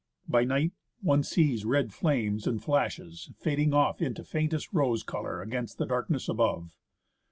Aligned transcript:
By 0.27 0.45
night, 0.45 0.71
one 1.01 1.21
sees 1.21 1.63
red 1.63 1.93
flames 1.93 2.47
and 2.47 2.59
flashes, 2.59 3.29
fading 3.37 3.71
off 3.71 4.01
into 4.01 4.23
faintest 4.23 4.73
rose 4.73 5.03
colour, 5.03 5.43
against 5.43 5.77
the 5.77 5.85
darkness 5.85 6.27
above. 6.27 6.73